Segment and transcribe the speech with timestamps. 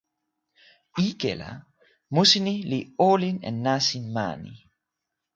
[1.07, 1.49] ike la,
[2.13, 2.79] musi ni li
[3.11, 4.53] olin e nasin mani.